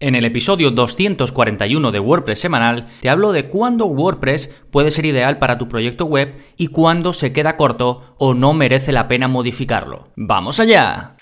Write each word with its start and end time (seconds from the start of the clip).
En 0.00 0.14
el 0.14 0.24
episodio 0.24 0.70
241 0.70 1.90
de 1.90 1.98
WordPress 1.98 2.38
semanal 2.38 2.86
te 3.00 3.08
hablo 3.08 3.32
de 3.32 3.48
cuándo 3.48 3.86
WordPress 3.86 4.48
puede 4.70 4.92
ser 4.92 5.06
ideal 5.06 5.40
para 5.40 5.58
tu 5.58 5.66
proyecto 5.66 6.04
web 6.04 6.36
y 6.56 6.68
cuándo 6.68 7.12
se 7.12 7.32
queda 7.32 7.56
corto 7.56 8.14
o 8.16 8.32
no 8.32 8.54
merece 8.54 8.92
la 8.92 9.08
pena 9.08 9.26
modificarlo. 9.26 10.10
¡Vamos 10.14 10.60
allá! 10.60 11.16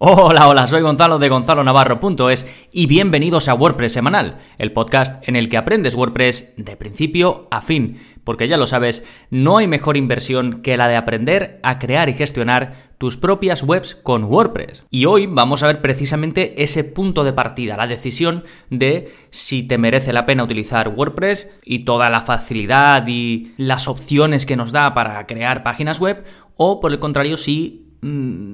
Hola, 0.00 0.46
hola, 0.46 0.68
soy 0.68 0.80
Gonzalo 0.80 1.18
de 1.18 1.28
Gonzalo 1.28 1.64
Navarro.es 1.64 2.46
y 2.70 2.86
bienvenidos 2.86 3.48
a 3.48 3.54
WordPress 3.54 3.94
Semanal, 3.94 4.38
el 4.56 4.70
podcast 4.70 5.28
en 5.28 5.34
el 5.34 5.48
que 5.48 5.56
aprendes 5.56 5.96
WordPress 5.96 6.54
de 6.56 6.76
principio 6.76 7.48
a 7.50 7.60
fin, 7.62 7.98
porque 8.28 8.46
ya 8.46 8.58
lo 8.58 8.66
sabes, 8.66 9.04
no 9.30 9.56
hay 9.56 9.66
mejor 9.66 9.96
inversión 9.96 10.60
que 10.60 10.76
la 10.76 10.86
de 10.86 10.96
aprender 10.96 11.60
a 11.62 11.78
crear 11.78 12.10
y 12.10 12.12
gestionar 12.12 12.90
tus 12.98 13.16
propias 13.16 13.62
webs 13.62 13.94
con 13.94 14.24
WordPress. 14.24 14.84
Y 14.90 15.06
hoy 15.06 15.26
vamos 15.26 15.62
a 15.62 15.66
ver 15.66 15.80
precisamente 15.80 16.62
ese 16.62 16.84
punto 16.84 17.24
de 17.24 17.32
partida, 17.32 17.78
la 17.78 17.86
decisión 17.86 18.44
de 18.68 19.14
si 19.30 19.62
te 19.62 19.78
merece 19.78 20.12
la 20.12 20.26
pena 20.26 20.44
utilizar 20.44 20.90
WordPress 20.90 21.48
y 21.64 21.86
toda 21.86 22.10
la 22.10 22.20
facilidad 22.20 23.06
y 23.06 23.54
las 23.56 23.88
opciones 23.88 24.44
que 24.44 24.56
nos 24.56 24.72
da 24.72 24.92
para 24.92 25.26
crear 25.26 25.62
páginas 25.62 25.98
web, 25.98 26.22
o 26.54 26.80
por 26.80 26.92
el 26.92 26.98
contrario, 26.98 27.38
si 27.38 27.87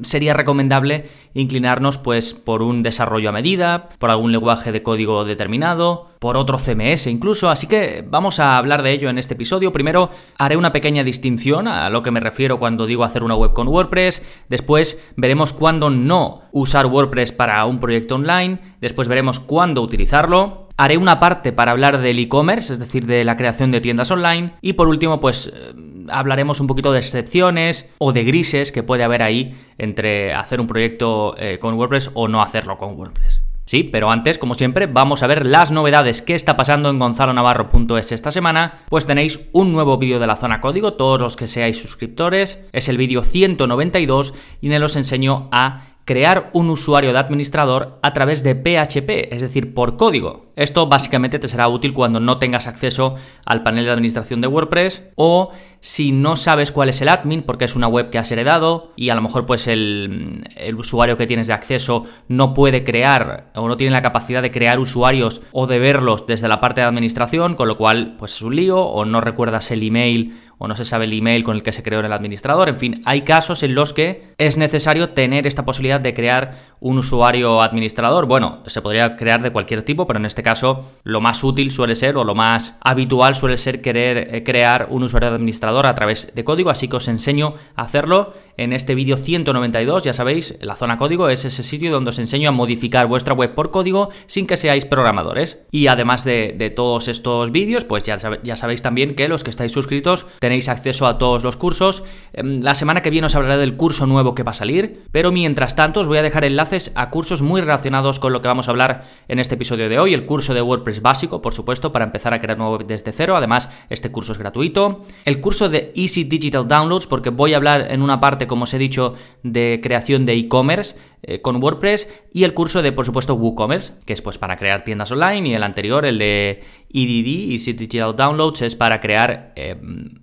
sería 0.02 0.32
recomendable 0.32 1.06
inclinarnos 1.34 1.98
pues 1.98 2.32
por 2.32 2.62
un 2.62 2.82
desarrollo 2.82 3.28
a 3.28 3.32
medida, 3.32 3.90
por 3.98 4.10
algún 4.10 4.32
lenguaje 4.32 4.72
de 4.72 4.82
código 4.82 5.24
determinado, 5.24 6.08
por 6.18 6.36
otro 6.36 6.58
CMS 6.58 7.08
incluso, 7.08 7.50
así 7.50 7.66
que 7.66 8.04
vamos 8.08 8.40
a 8.40 8.56
hablar 8.56 8.82
de 8.82 8.92
ello 8.92 9.10
en 9.10 9.18
este 9.18 9.34
episodio. 9.34 9.72
Primero 9.72 10.10
haré 10.38 10.56
una 10.56 10.72
pequeña 10.72 11.04
distinción 11.04 11.68
a 11.68 11.90
lo 11.90 12.02
que 12.02 12.10
me 12.10 12.20
refiero 12.20 12.58
cuando 12.58 12.86
digo 12.86 13.04
hacer 13.04 13.22
una 13.22 13.34
web 13.34 13.52
con 13.52 13.68
WordPress, 13.68 14.22
después 14.48 15.02
veremos 15.16 15.52
cuándo 15.52 15.90
no 15.90 16.42
usar 16.52 16.86
WordPress 16.86 17.32
para 17.32 17.64
un 17.66 17.78
proyecto 17.78 18.14
online, 18.14 18.58
después 18.80 19.08
veremos 19.08 19.40
cuándo 19.40 19.82
utilizarlo, 19.82 20.64
Haré 20.76 20.96
una 20.96 21.20
parte 21.20 21.52
para 21.52 21.70
hablar 21.70 22.00
del 22.00 22.18
e-commerce, 22.18 22.72
es 22.72 22.80
decir, 22.80 23.06
de 23.06 23.24
la 23.24 23.36
creación 23.36 23.70
de 23.70 23.80
tiendas 23.80 24.10
online. 24.10 24.54
Y 24.60 24.72
por 24.72 24.88
último, 24.88 25.20
pues 25.20 25.52
eh, 25.54 25.72
hablaremos 26.08 26.60
un 26.60 26.66
poquito 26.66 26.92
de 26.92 26.98
excepciones 26.98 27.88
o 27.98 28.12
de 28.12 28.24
grises 28.24 28.72
que 28.72 28.82
puede 28.82 29.04
haber 29.04 29.22
ahí 29.22 29.54
entre 29.78 30.34
hacer 30.34 30.60
un 30.60 30.66
proyecto 30.66 31.34
eh, 31.38 31.58
con 31.58 31.74
WordPress 31.74 32.10
o 32.14 32.28
no 32.28 32.42
hacerlo 32.42 32.78
con 32.78 32.98
WordPress. 32.98 33.42
Sí, 33.66 33.82
pero 33.82 34.10
antes, 34.10 34.38
como 34.38 34.54
siempre, 34.54 34.86
vamos 34.86 35.22
a 35.22 35.26
ver 35.26 35.46
las 35.46 35.70
novedades 35.70 36.20
que 36.20 36.34
está 36.34 36.54
pasando 36.54 36.90
en 36.90 36.98
gonzalonavarro.es 36.98 38.12
esta 38.12 38.30
semana. 38.30 38.84
Pues 38.90 39.06
tenéis 39.06 39.48
un 39.52 39.72
nuevo 39.72 39.96
vídeo 39.96 40.18
de 40.18 40.26
la 40.26 40.36
zona 40.36 40.60
código, 40.60 40.94
todos 40.94 41.18
los 41.18 41.36
que 41.36 41.46
seáis 41.46 41.80
suscriptores. 41.80 42.58
Es 42.72 42.90
el 42.90 42.98
vídeo 42.98 43.24
192 43.24 44.34
y 44.60 44.66
en 44.66 44.74
él 44.74 44.82
os 44.82 44.96
enseño 44.96 45.48
a 45.50 45.93
crear 46.04 46.50
un 46.52 46.70
usuario 46.70 47.12
de 47.12 47.18
administrador 47.18 47.98
a 48.02 48.12
través 48.12 48.42
de 48.42 48.54
PHP, 48.54 49.32
es 49.34 49.40
decir, 49.40 49.74
por 49.74 49.96
código. 49.96 50.52
Esto 50.56 50.86
básicamente 50.86 51.38
te 51.38 51.48
será 51.48 51.66
útil 51.68 51.92
cuando 51.92 52.20
no 52.20 52.38
tengas 52.38 52.66
acceso 52.66 53.16
al 53.44 53.62
panel 53.62 53.86
de 53.86 53.90
administración 53.90 54.40
de 54.40 54.46
WordPress 54.46 55.02
o 55.16 55.50
si 55.80 56.12
no 56.12 56.36
sabes 56.36 56.70
cuál 56.70 56.88
es 56.88 57.00
el 57.00 57.08
admin 57.08 57.42
porque 57.42 57.64
es 57.64 57.74
una 57.74 57.88
web 57.88 58.10
que 58.10 58.18
has 58.18 58.30
heredado 58.30 58.92
y 58.96 59.10
a 59.10 59.14
lo 59.16 59.22
mejor 59.22 59.46
pues 59.46 59.66
el, 59.66 60.44
usuario 60.78 61.16
que 61.16 61.26
tienes 61.26 61.48
de 61.48 61.54
acceso 61.54 62.06
no 62.28 62.54
puede 62.54 62.84
crear 62.84 63.50
o 63.56 63.66
no 63.66 63.76
tiene 63.76 63.92
la 63.92 64.02
capacidad 64.02 64.42
de 64.42 64.52
crear 64.52 64.78
usuarios 64.78 65.42
o 65.52 65.66
de 65.66 65.78
verlos 65.80 66.26
desde 66.26 66.48
la 66.48 66.60
parte 66.60 66.82
de 66.82 66.86
administración, 66.86 67.56
con 67.56 67.66
lo 67.66 67.76
cual 67.76 68.14
pues 68.18 68.34
es 68.34 68.42
un 68.42 68.54
lío 68.54 68.80
o 68.80 69.04
no 69.04 69.20
recuerdas 69.20 69.70
el 69.72 69.82
email 69.82 70.34
o 70.64 70.68
no 70.68 70.76
se 70.76 70.84
sabe 70.84 71.04
el 71.04 71.12
email 71.12 71.44
con 71.44 71.56
el 71.56 71.62
que 71.62 71.72
se 71.72 71.82
creó 71.82 72.00
en 72.00 72.06
el 72.06 72.12
administrador. 72.12 72.68
En 72.68 72.76
fin, 72.76 73.02
hay 73.04 73.22
casos 73.22 73.62
en 73.62 73.74
los 73.74 73.92
que 73.92 74.34
es 74.38 74.56
necesario 74.56 75.10
tener 75.10 75.46
esta 75.46 75.64
posibilidad 75.64 76.00
de 76.00 76.14
crear 76.14 76.74
un 76.80 76.98
usuario 76.98 77.62
administrador. 77.62 78.26
Bueno, 78.26 78.62
se 78.66 78.82
podría 78.82 79.16
crear 79.16 79.42
de 79.42 79.50
cualquier 79.50 79.82
tipo, 79.82 80.06
pero 80.06 80.18
en 80.18 80.26
este 80.26 80.42
caso 80.42 80.90
lo 81.02 81.20
más 81.20 81.44
útil 81.44 81.70
suele 81.70 81.94
ser 81.94 82.16
o 82.16 82.24
lo 82.24 82.34
más 82.34 82.76
habitual 82.80 83.34
suele 83.34 83.56
ser 83.56 83.80
querer 83.80 84.34
eh, 84.34 84.42
crear 84.42 84.88
un 84.90 85.02
usuario 85.02 85.28
administrador 85.28 85.86
a 85.86 85.94
través 85.94 86.34
de 86.34 86.44
código, 86.44 86.70
así 86.70 86.88
que 86.88 86.96
os 86.96 87.08
enseño 87.08 87.54
a 87.76 87.82
hacerlo 87.82 88.32
en 88.56 88.72
este 88.72 88.94
vídeo 88.94 89.16
192, 89.16 90.04
ya 90.04 90.12
sabéis, 90.12 90.56
la 90.60 90.76
zona 90.76 90.96
código 90.96 91.28
es 91.28 91.44
ese 91.44 91.64
sitio 91.64 91.90
donde 91.90 92.10
os 92.10 92.18
enseño 92.20 92.48
a 92.48 92.52
modificar 92.52 93.06
vuestra 93.08 93.34
web 93.34 93.52
por 93.52 93.72
código 93.72 94.10
sin 94.26 94.46
que 94.46 94.56
seáis 94.56 94.84
programadores. 94.84 95.58
Y 95.72 95.88
además 95.88 96.24
de, 96.24 96.72
todos 96.74 97.08
estos 97.08 97.50
vídeos, 97.50 97.84
pues 97.84 98.04
ya, 98.04 98.18
ya 98.42 98.56
sabéis 98.56 98.82
también 98.82 99.16
que 99.16 99.28
los 99.28 99.42
que 99.42 99.50
estáis 99.50 99.72
suscritos 99.72 100.26
tenéis 100.38 100.53
acceso 100.68 101.06
a 101.06 101.18
todos 101.18 101.44
los 101.44 101.56
cursos. 101.56 102.04
Em, 102.32 102.62
la 102.62 102.74
semana 102.74 103.02
que 103.02 103.10
viene 103.10 103.26
os 103.26 103.34
hablaré 103.34 103.58
del 103.58 103.76
curso 103.76 104.06
nuevo 104.06 104.34
que 104.34 104.42
va 104.42 104.52
a 104.52 104.54
salir, 104.54 105.02
pero 105.12 105.32
mientras 105.32 105.76
tanto 105.76 106.00
os 106.00 106.06
voy 106.06 106.18
a 106.18 106.22
dejar 106.22 106.44
enlaces 106.44 106.92
a 106.94 107.10
cursos 107.10 107.42
muy 107.42 107.60
relacionados 107.60 108.18
con 108.18 108.32
lo 108.32 108.42
que 108.42 108.48
vamos 108.48 108.68
a 108.68 108.70
hablar 108.70 109.04
en 109.28 109.38
este 109.38 109.54
episodio 109.54 109.88
de 109.88 109.98
hoy. 109.98 110.14
El 110.14 110.26
curso 110.26 110.54
de 110.54 110.62
WordPress 110.62 111.02
básico, 111.02 111.42
por 111.42 111.54
supuesto, 111.54 111.92
para 111.92 112.04
empezar 112.04 112.34
a 112.34 112.40
crear 112.40 112.58
nuevo 112.58 112.78
desde 112.78 113.12
cero. 113.12 113.36
Además, 113.36 113.68
este 113.90 114.10
curso 114.10 114.32
es 114.32 114.38
gratuito. 114.38 115.02
El 115.24 115.40
curso 115.40 115.68
de 115.68 115.92
Easy 115.94 116.24
Digital 116.24 116.68
Downloads, 116.68 117.06
porque 117.06 117.30
voy 117.30 117.54
a 117.54 117.56
hablar 117.56 117.88
en 117.90 118.02
una 118.02 118.20
parte, 118.20 118.46
como 118.46 118.64
os 118.64 118.74
he 118.74 118.78
dicho, 118.78 119.14
de 119.42 119.80
creación 119.82 120.26
de 120.26 120.34
e-commerce 120.34 120.96
eh, 121.26 121.40
con 121.40 121.62
WordPress 121.62 122.08
y 122.32 122.44
el 122.44 122.52
curso 122.52 122.82
de, 122.82 122.92
por 122.92 123.06
supuesto, 123.06 123.34
WooCommerce, 123.34 123.94
que 124.04 124.12
es 124.12 124.22
pues 124.22 124.38
para 124.38 124.56
crear 124.56 124.82
tiendas 124.82 125.10
online 125.10 125.48
y 125.48 125.54
el 125.54 125.62
anterior, 125.62 126.04
el 126.04 126.18
de 126.18 126.62
EDD, 126.90 127.52
Easy 127.52 127.72
Digital 127.72 128.14
Downloads, 128.14 128.62
es 128.62 128.76
para 128.76 129.00
crear 129.00 129.52
eh, 129.56 129.76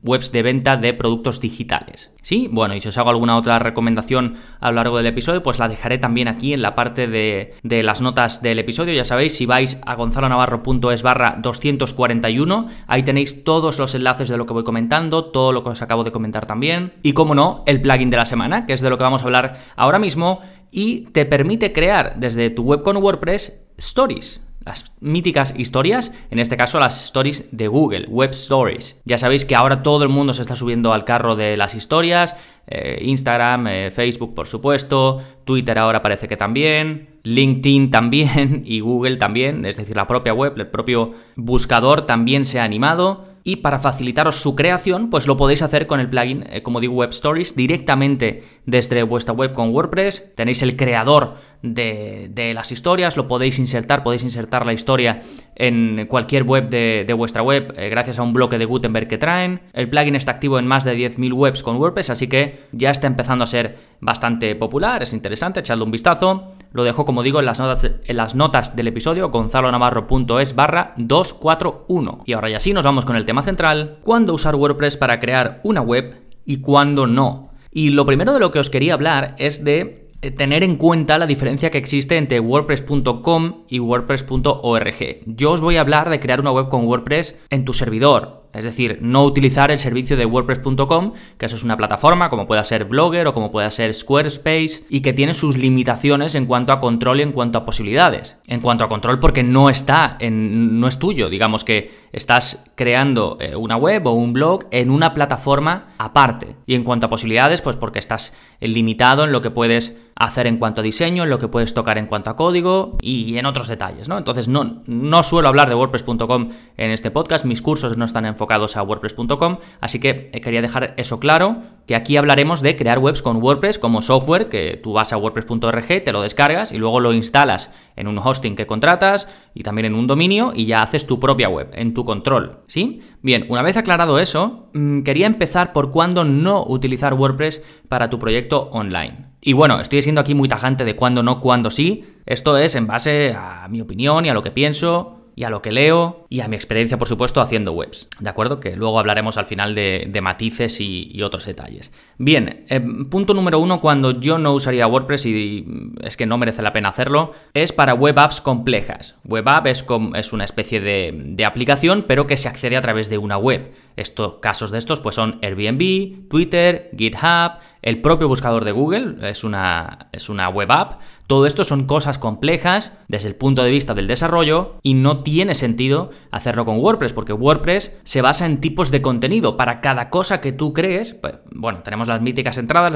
webs 0.04 0.32
de 0.32 0.44
venta 0.44 0.78
de 0.78 0.94
productos 0.94 1.42
digitales. 1.42 2.12
¿Sí? 2.22 2.48
Bueno, 2.52 2.76
y 2.76 2.82
si 2.82 2.90
os 2.90 2.98
hago 2.98 3.10
alguna 3.10 3.36
otra 3.36 3.58
recomendación 3.60 4.36
a 4.60 4.70
lo 4.70 4.76
largo 4.76 4.98
del 4.98 5.08
episodio, 5.08 5.42
pues 5.42 5.58
la 5.58 5.68
dejaré 5.68 5.98
también 5.98 6.28
aquí 6.28 6.54
en 6.54 6.62
la 6.62 6.76
parte 6.76 7.08
de, 7.08 7.56
de 7.64 7.84
las 7.84 8.00
notas 8.00 8.42
del 8.42 8.60
episodio. 8.60 8.94
Ya 8.94 9.06
sabéis, 9.06 9.36
si 9.36 9.46
vais 9.46 9.80
a 9.86 9.96
gonzalonavarro.es 9.96 11.02
barra 11.02 11.38
241, 11.42 12.68
ahí 12.88 13.04
tenéis 13.04 13.44
todos 13.44 13.80
los 13.80 13.96
enlaces 13.96 14.30
de 14.30 14.38
lo 14.38 14.46
que 14.46 14.54
voy 14.54 14.64
comentando, 14.64 15.26
todo 15.26 15.52
lo 15.52 15.64
que 15.64 15.72
os 15.72 15.82
acabo 15.82 16.04
de 16.04 16.12
comentar 16.12 16.46
también. 16.46 16.94
Y 17.02 17.14
como 17.14 17.36
no, 17.36 17.64
el 17.66 17.82
plugin 17.82 18.10
de 18.10 18.18
la 18.18 18.26
semana, 18.26 18.66
que 18.66 18.74
es 18.74 18.82
de 18.82 18.90
lo 18.90 18.98
que 18.98 19.04
vamos 19.04 19.24
a 19.24 19.26
hablar 19.26 19.58
ahora 19.76 19.98
mismo 19.98 20.42
y 20.72 21.02
te 21.12 21.26
permite 21.26 21.74
crear 21.74 22.16
desde 22.18 22.50
tu 22.50 22.64
web 22.64 22.82
con 22.82 22.98
WordPress 22.98 23.60
stories. 23.78 24.42
Las 24.64 24.96
míticas 25.00 25.56
historias, 25.58 26.12
en 26.30 26.38
este 26.38 26.56
caso 26.56 26.80
las 26.80 27.06
stories 27.06 27.50
de 27.52 27.68
Google, 27.68 28.06
Web 28.08 28.30
Stories. 28.30 29.02
Ya 29.06 29.18
sabéis 29.18 29.44
que 29.44 29.56
ahora 29.56 29.82
todo 29.82 30.04
el 30.04 30.10
mundo 30.10 30.36
se 30.36 30.44
está 30.44 30.56
subiendo 30.56 30.94
al 30.94 31.04
carro 31.04 31.36
de 31.36 31.58
las 31.58 31.74
historias, 31.74 32.36
eh, 32.68 33.00
Instagram, 33.02 33.66
eh, 33.68 33.92
Facebook 33.92 34.36
por 34.36 34.48
supuesto, 34.48 35.20
Twitter 35.46 35.80
ahora 35.80 36.04
parece 36.04 36.28
que 36.28 36.38
también, 36.38 37.10
LinkedIn 37.24 37.90
también 37.90 38.62
y 38.66 38.82
Google 38.82 39.18
también, 39.18 39.66
es 39.66 39.78
decir, 39.78 39.96
la 39.96 40.08
propia 40.08 40.34
web, 40.34 40.54
el 40.58 40.68
propio 40.68 41.12
buscador 41.36 42.04
también 42.04 42.46
se 42.46 42.60
ha 42.60 42.64
animado 42.64 43.31
y 43.44 43.58
para 43.58 43.80
facilitaros 43.80 44.36
su 44.36 44.56
creación, 44.56 45.10
pues 45.10 45.28
lo 45.28 45.38
podéis 45.38 45.62
hacer 45.62 45.88
con 45.88 46.00
el 46.00 46.10
plugin, 46.10 46.46
eh, 46.50 46.62
como 46.62 46.80
digo, 46.80 46.94
Web 46.96 47.10
Stories, 47.10 47.56
directamente 47.56 48.44
desde 48.66 49.02
vuestra 49.04 49.34
web 49.34 49.52
con 49.54 49.70
WordPress. 49.70 50.36
Tenéis 50.36 50.62
el 50.62 50.76
creador 50.76 51.36
de, 51.64 52.52
las 52.54 52.72
historias, 52.72 53.18
lo 53.18 53.28
podéis 53.28 53.60
insertar, 53.60 54.04
podéis 54.04 54.24
insertar 54.24 54.66
la 54.66 54.74
historia 54.74 55.22
en 55.56 56.06
cualquier 56.08 56.44
web 56.44 56.70
de, 56.70 57.14
vuestra 57.18 57.42
web 57.42 57.74
eh, 57.78 57.90
gracias 57.90 58.20
a 58.20 58.24
un 58.24 58.34
bloque 58.34 58.58
de 58.58 58.66
Gutenberg 58.66 59.08
que 59.08 59.18
traen. 59.18 59.62
El 59.74 59.90
plugin 59.90 60.16
está 60.16 60.32
activo 60.32 60.60
en 60.60 60.68
más 60.68 60.84
de 60.84 60.96
10.000 60.96 61.34
webs 61.34 61.64
con 61.64 61.78
WordPress, 61.78 62.12
así 62.12 62.28
que 62.28 62.66
ya 62.72 62.92
está 62.92 63.08
empezando 63.08 63.44
a 63.44 63.48
ser 63.48 63.78
bastante 64.00 64.56
popular, 64.56 65.02
es 65.04 65.14
interesante, 65.14 65.62
echadle 65.62 65.84
un 65.84 65.92
vistazo. 65.92 66.54
Lo 66.74 66.84
dejo, 66.84 67.06
como 67.06 67.24
digo, 67.24 67.40
en 67.40 67.46
las 67.46 67.60
notas, 67.60 67.84
en 67.84 68.18
las 68.18 68.36
notas 68.36 68.76
del 68.76 68.88
episodio, 68.88 69.30
gonzalonavarro.es 69.30 70.56
barra 70.56 70.94
241. 70.98 72.24
Y 72.26 72.34
ahora 72.34 72.50
ya 72.50 72.60
sí, 72.60 72.74
nos 72.74 72.86
vamos 72.86 73.06
con 73.06 73.16
el 73.16 73.26
tema 73.26 73.44
central, 73.44 74.00
cuándo 74.04 74.34
usar 74.34 74.56
WordPress 74.56 74.96
para 74.96 75.20
crear 75.20 75.60
una 75.64 75.82
web 75.82 76.22
y 76.46 76.58
cuándo 76.62 77.08
no. 77.08 77.52
Y 77.72 77.90
lo 77.90 78.06
primero 78.06 78.34
de 78.34 78.40
lo 78.40 78.52
que 78.52 78.60
os 78.60 78.70
quería 78.70 78.94
hablar 78.94 79.36
es 79.38 79.64
de 79.64 80.10
eh, 80.22 80.32
tener 80.32 80.64
en 80.64 80.76
cuenta 80.76 81.18
la 81.18 81.26
diferencia 81.26 81.72
que 81.72 81.78
existe 81.78 82.18
entre 82.18 82.40
wordpress.com 82.40 83.64
y 83.68 83.80
wordpress.org. 83.80 84.96
Yo 85.26 85.52
os 85.52 85.62
voy 85.62 85.78
a 85.78 85.82
hablar 85.82 86.10
de 86.10 86.20
crear 86.20 86.40
una 86.40 86.52
web 86.52 86.70
con 86.70 86.86
WordPress 86.86 87.36
en 87.50 87.66
tu 87.66 87.74
servidor, 87.74 88.41
es 88.54 88.66
decir, 88.66 89.00
no 89.02 89.24
utilizar 89.24 89.72
el 89.72 89.80
servicio 89.80 90.18
de 90.18 90.26
WordPress.com, 90.26 91.14
que 91.38 91.46
eso 91.46 91.56
es 91.56 91.64
una 91.64 91.78
plataforma 91.78 92.30
como 92.30 92.48
pueda 92.48 92.64
ser 92.64 92.86
Blogger 92.86 93.28
o 93.28 93.34
como 93.34 93.52
pueda 93.52 93.72
ser 93.72 93.94
Squarespace, 93.94 94.84
y 94.90 95.02
que 95.02 95.14
tiene 95.14 95.34
sus 95.34 95.58
limitaciones 95.58 96.36
en 96.36 96.46
cuanto 96.46 96.74
a 96.74 96.80
control 96.80 97.20
y 97.20 97.24
en 97.24 97.32
cuanto 97.32 97.58
a 97.58 97.66
posibilidades. 97.66 98.38
En 98.48 98.62
cuanto 98.62 98.84
a 98.84 98.90
control, 98.90 99.20
porque 99.20 99.44
no 99.44 99.70
está 99.70 100.18
en. 100.20 100.80
no 100.80 100.88
es 100.88 101.00
tuyo. 101.00 101.30
Digamos 101.30 101.64
que 101.64 101.92
estás 102.12 102.66
creando 102.76 103.38
eh, 103.40 103.56
una 103.56 103.78
web 103.78 104.06
o 104.08 104.12
un 104.12 104.34
blog 104.34 104.66
en 104.72 104.92
una 104.92 105.14
plataforma 105.14 105.94
aparte. 105.98 106.56
Y 106.66 106.76
en 106.76 106.84
cuanto 106.84 107.06
a 107.06 107.10
posibilidades, 107.10 107.62
pues 107.62 107.76
porque 107.76 108.00
estás 108.00 108.34
limitado 108.60 109.24
en 109.24 109.32
lo 109.32 109.42
que 109.42 109.52
puedes 109.52 109.98
hacer 110.16 110.46
en 110.46 110.58
cuanto 110.58 110.82
a 110.82 110.84
diseño, 110.84 111.24
en 111.24 111.30
lo 111.30 111.40
que 111.40 111.48
puedes 111.48 111.74
tocar 111.74 111.98
en 111.98 112.06
cuanto 112.06 112.30
a 112.30 112.36
código 112.36 112.98
y 113.02 113.38
en 113.38 113.46
otros 113.46 113.68
detalles, 113.68 114.08
¿no? 114.08 114.18
Entonces 114.18 114.48
no, 114.48 114.84
no 114.86 115.24
suelo 115.24 115.48
hablar 115.48 115.68
de 115.68 115.76
WordPress.com 115.76 116.50
en 116.78 116.92
este 116.92 117.10
podcast, 117.10 117.46
mis 117.46 117.62
cursos 117.62 117.98
no 117.98 118.06
están 118.06 118.26
enfocados 118.26 118.41
enfocados 118.42 118.76
a 118.76 118.82
WordPress.com, 118.82 119.58
así 119.82 120.00
que 120.00 120.32
eh, 120.34 120.42
quería 120.42 120.64
dejar 120.64 120.96
eso 120.98 121.20
claro, 121.20 121.62
que 121.86 121.96
aquí 121.96 122.18
hablaremos 122.18 122.62
de 122.62 122.76
crear 122.76 122.98
webs 122.98 123.22
con 123.22 123.38
WordPress 123.38 123.78
como 123.78 124.02
software, 124.02 124.50
que 124.50 124.80
tú 124.82 124.94
vas 124.94 125.14
a 125.14 125.18
WordPress.org, 125.18 126.04
te 126.04 126.12
lo 126.12 126.24
descargas 126.24 126.72
y 126.72 126.80
luego 126.80 127.00
lo 127.00 127.14
instalas 127.14 127.72
en 127.96 128.08
un 128.08 128.18
hosting 128.18 128.56
que 128.56 128.66
contratas 128.66 129.28
y 129.54 129.62
también 129.62 129.86
en 129.86 129.94
un 129.94 130.08
dominio 130.08 130.54
y 130.56 130.66
ya 130.66 130.82
haces 130.82 131.06
tu 131.06 131.20
propia 131.20 131.50
web, 131.50 131.70
en 131.74 131.94
tu 131.94 132.04
control, 132.04 132.62
¿sí? 132.66 133.02
Bien, 133.22 133.46
una 133.48 133.62
vez 133.62 133.78
aclarado 133.78 134.18
eso, 134.18 134.70
mm, 134.74 135.04
quería 135.04 135.28
empezar 135.28 135.72
por 135.72 135.92
cuándo 135.92 136.24
no 136.24 136.66
utilizar 136.66 137.14
WordPress 137.14 137.62
para 137.90 138.10
tu 138.10 138.18
proyecto 138.18 138.70
online. 138.72 139.28
Y 139.40 139.54
bueno, 139.54 139.80
estoy 139.80 140.02
siendo 140.02 140.22
aquí 140.22 140.34
muy 140.34 140.48
tajante 140.48 140.84
de 140.84 140.96
cuándo 140.96 141.22
no, 141.22 141.40
cuándo 141.40 141.70
sí. 141.70 142.06
Esto 142.26 142.58
es 142.58 142.76
en 142.76 142.88
base 142.88 143.36
a 143.38 143.68
mi 143.70 143.82
opinión 143.82 144.26
y 144.26 144.30
a 144.30 144.34
lo 144.34 144.44
que 144.44 144.52
pienso 144.52 145.21
y 145.36 145.44
a 145.44 145.50
lo 145.50 145.62
que 145.62 145.72
leo 145.72 146.26
y 146.30 146.42
a 146.42 146.48
mi 146.48 146.56
experiencia, 146.56 146.98
por 146.98 147.08
supuesto, 147.08 147.42
haciendo 147.42 147.72
webs. 147.72 148.08
¿De 148.20 148.30
acuerdo? 148.30 148.60
Que 148.60 148.76
luego 148.76 149.00
hablaremos 149.00 149.38
al 149.38 149.46
final 149.46 149.76
de, 149.76 150.20
matices 150.22 150.80
y, 150.80 151.22
otros 151.22 151.46
detalles. 151.46 151.92
Bien, 152.18 152.66
eh, 152.70 152.80
punto 152.80 153.34
número 153.34 153.60
uno, 153.60 153.80
cuando 153.82 154.20
yo 154.20 154.38
no 154.38 154.54
usaría 154.54 154.88
WordPress 154.88 155.26
y 155.26 155.66
es 156.02 156.18
que 156.18 156.26
no 156.26 156.38
merece 156.38 156.62
la 156.62 156.74
pena 156.74 156.90
hacerlo, 156.90 157.34
es 157.54 157.74
para 157.74 157.94
web 157.94 158.18
apps 158.20 158.42
complejas. 158.42 159.16
Web 159.24 159.48
app 159.50 159.68
es, 159.68 159.86
una 160.34 160.44
especie 160.44 160.80
de, 160.80 161.46
aplicación, 161.46 162.06
pero 162.08 162.28
que 162.28 162.38
se 162.38 162.48
accede 162.48 162.78
a 162.78 162.82
través 162.82 163.10
de 163.10 163.18
una 163.18 163.38
web. 163.38 163.72
Estos, 163.96 164.36
casos 164.42 164.72
de 164.72 164.78
estos 164.78 165.00
pues 165.00 165.16
son 165.16 165.40
Airbnb, 165.42 166.28
Twitter, 166.30 166.92
GitHub, 166.98 167.60
el 167.82 168.02
propio 168.02 168.28
buscador 168.28 168.64
de 168.66 168.72
Google, 168.72 169.30
es 169.30 169.44
una, 169.44 170.10
es 170.12 170.30
una 170.30 170.50
web 170.50 170.72
app. 170.72 171.02
Todo 171.28 171.46
esto 171.46 171.64
son 171.64 171.86
cosas 171.86 172.18
complejas 172.18 172.92
desde 173.08 173.30
el 173.30 173.36
punto 173.36 173.64
de 173.64 173.72
vista 173.72 173.94
del 173.94 174.08
desarrollo 174.08 174.76
y 174.84 174.96
no 174.96 175.24
tiene 175.24 175.56
sentido 175.56 176.12
hacerlo 176.30 176.66
con 176.66 176.80
WordPress 176.80 177.14
porque 177.14 177.34
WordPress 177.34 177.94
se 178.04 178.22
basa 178.22 178.46
en 178.46 178.60
tipos 178.60 178.92
de 178.92 179.02
contenido. 179.02 179.56
Para 179.56 179.80
cada 179.80 180.10
cosa 180.10 180.42
que 180.42 180.52
tú 180.52 180.74
crees, 180.74 181.14
pues, 181.14 181.36
bueno, 181.54 181.80
tenemos 181.84 182.08
las 182.08 182.22
míticas 182.22 182.58
entradas, 182.58 182.92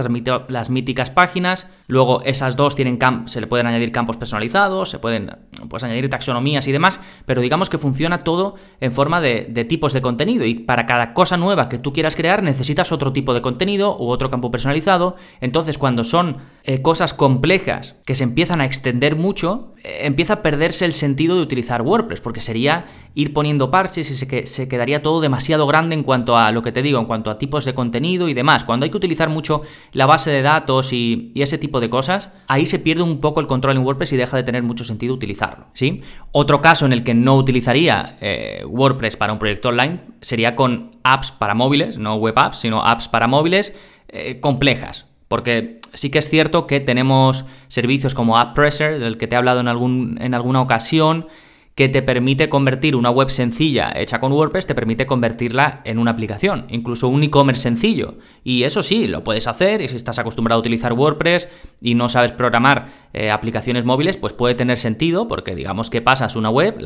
las, 0.48 0.70
míticas 0.70 1.12
páginas, 1.12 1.68
luego 1.88 2.22
esas 2.24 2.56
dos 2.56 2.76
tienen 2.76 2.98
se 3.26 3.42
le 3.42 3.48
pueden 3.48 3.68
añadir 3.68 3.92
campos 3.92 4.18
personalizados, 4.18 4.90
se 4.90 5.00
pueden 5.00 5.32
pues, 5.70 5.84
añadir 5.84 6.10
taxonomías 6.10 6.68
y 6.68 6.72
demás, 6.72 7.00
pero 7.26 7.42
digamos 7.42 7.70
que 7.70 7.78
funciona 7.78 8.20
todo 8.20 8.56
en 8.80 8.94
forma 8.94 9.20
de, 9.20 9.48
de 9.50 9.66
tipos 9.66 9.94
de 9.94 10.02
contenido 10.02 10.46
y 10.46 10.56
para 10.56 10.86
cada 10.86 11.14
cosa 11.14 11.38
nueva 11.38 11.70
que 11.70 11.78
tú 11.78 11.92
quieras 11.94 12.16
crear 12.16 12.44
necesitas 12.44 12.92
otro 12.92 13.12
tipo 13.14 13.34
de 13.34 13.42
contenido 13.42 13.98
u 13.98 14.08
otro 14.10 14.30
campo 14.30 14.52
personalizado. 14.52 15.16
Entonces, 15.42 15.78
cuando 15.78 16.04
son 16.04 16.38
eh, 16.64 16.82
cosas 16.82 17.14
complejas 17.14 17.96
que 18.06 18.16
se 18.16 18.24
empiezan 18.24 18.62
a 18.62 18.66
extender 18.66 19.16
mucho, 19.16 19.74
eh, 19.84 20.02
empieza 20.04 20.34
a 20.34 20.42
perderse 20.42 20.86
el 20.86 20.94
sentido 20.94 21.36
de 21.36 21.42
utilizar 21.42 21.82
WordPress, 21.82 22.22
porque 22.22 22.42
sería 22.42 22.86
ir 23.16 23.32
poniendo 23.32 23.72
parches 23.72 24.12
y 24.12 24.16
se, 24.16 24.46
se 24.46 24.68
quedaría 24.68 25.02
todo 25.02 25.22
demasiado 25.22 25.66
grande 25.66 25.96
en 25.96 26.04
cuanto 26.04 26.38
a 26.38 26.52
lo 26.52 26.62
que 26.62 26.74
te 26.74 26.82
digo, 26.82 27.00
en 27.00 27.06
cuanto 27.06 27.32
a 27.32 27.38
tipos 27.38 27.64
de 27.64 27.74
contenido 27.74 28.28
y 28.28 28.34
demás. 28.34 28.66
Cuando 28.66 28.84
hay 28.84 28.90
que 28.90 28.98
utilizar 28.98 29.30
mucho 29.30 29.62
la 29.94 30.06
base 30.06 30.32
de 30.32 30.42
datos 30.42 30.92
y, 30.92 31.32
ese 31.36 31.58
tipo 31.58 31.80
de 31.80 31.90
cosas, 31.90 32.32
ahí 32.48 32.66
se 32.66 32.80
pierde 32.80 33.04
un 33.04 33.20
poco 33.20 33.40
el 33.40 33.48
control 33.48 33.78
en 33.78 33.84
WordPress 33.84 34.14
y 34.14 34.18
deja 34.18 34.36
de 34.36 34.44
tener 34.44 34.64
mucho 34.64 34.84
sentido 34.84 35.14
utilizarlo. 35.14 35.68
¿sí? 35.74 36.02
Otro 36.32 36.62
caso 36.62 36.86
en 36.86 36.94
el 36.94 37.04
que 37.04 37.14
no 37.14 37.36
utilizaría 37.36 38.18
eh, 38.20 38.64
WordPress 38.68 39.16
para 39.16 39.32
un 39.32 39.40
proyecto 39.40 39.70
online 39.70 40.02
sería 40.22 40.56
con 40.56 40.92
apps 41.04 41.32
para 41.32 41.54
móviles, 41.54 41.98
no 41.98 42.16
web 42.16 42.38
apps, 42.38 42.58
sino 42.58 42.84
apps 42.84 43.08
para 43.08 43.28
móviles 43.28 43.74
eh, 44.10 44.40
complejas. 44.42 45.06
Porque 45.28 45.80
sí 45.94 46.10
que 46.10 46.20
es 46.20 46.30
cierto 46.30 46.68
que 46.68 46.80
tenemos 46.80 47.46
servicios 47.68 48.14
como 48.14 48.38
AppPressor, 48.38 49.00
del 49.00 49.18
que 49.18 49.28
te 49.28 49.36
he 49.36 49.38
hablado 49.38 49.60
en, 49.60 49.68
algún, 49.68 50.18
en 50.20 50.34
alguna 50.34 50.62
ocasión, 50.62 51.28
que 51.76 51.90
te 51.90 52.02
permite 52.02 52.48
convertir 52.48 52.96
una 52.96 53.10
web 53.10 53.30
sencilla 53.30 53.92
hecha 53.94 54.22
con 54.22 54.32
WordPress, 54.32 54.66
te 54.66 54.76
permite 54.76 55.06
convertirla 55.06 55.82
en 55.84 56.00
una 56.00 56.12
aplicación, 56.12 56.66
incluso 56.70 57.10
un 57.10 57.22
e-commerce 57.22 57.64
sencillo. 57.64 58.16
Y 58.46 58.64
eso 58.64 58.82
sí, 58.82 59.08
lo 59.08 59.26
puedes 59.26 59.46
hacer 59.48 59.82
y 59.82 59.90
si 59.90 59.98
estás 59.98 60.18
acostumbrado 60.18 60.60
a 60.60 60.62
utilizar 60.62 60.94
WordPress 60.94 61.50
y 61.82 61.96
no 61.96 62.08
sabes 62.08 62.32
programar 62.32 62.88
eh, 63.12 63.30
aplicaciones 63.30 63.84
móviles, 63.84 64.16
pues 64.16 64.32
puede 64.32 64.56
tener 64.56 64.78
sentido 64.78 65.28
porque 65.28 65.54
digamos 65.54 65.90
que 65.90 66.02
pasas 66.02 66.38
una 66.38 66.50
web 66.50 66.82